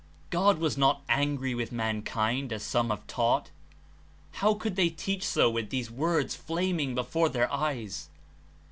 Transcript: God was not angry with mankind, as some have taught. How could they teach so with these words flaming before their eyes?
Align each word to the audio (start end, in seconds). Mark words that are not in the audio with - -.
God 0.31 0.57
was 0.57 0.79
not 0.79 1.03
angry 1.07 1.53
with 1.53 1.71
mankind, 1.71 2.51
as 2.51 2.63
some 2.63 2.89
have 2.89 3.05
taught. 3.05 3.51
How 4.31 4.55
could 4.55 4.75
they 4.75 4.89
teach 4.89 5.23
so 5.23 5.47
with 5.47 5.69
these 5.69 5.91
words 5.91 6.33
flaming 6.33 6.95
before 6.95 7.29
their 7.29 7.53
eyes? 7.53 8.09